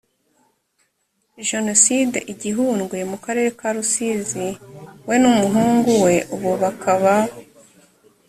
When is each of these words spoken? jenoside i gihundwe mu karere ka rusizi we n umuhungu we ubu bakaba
jenoside 1.49 2.17
i 2.31 2.33
gihundwe 2.41 2.97
mu 3.11 3.17
karere 3.25 3.49
ka 3.59 3.69
rusizi 3.75 4.47
we 5.07 5.15
n 5.21 5.23
umuhungu 5.31 5.91
we 6.05 6.15
ubu 6.35 6.51
bakaba 6.61 7.15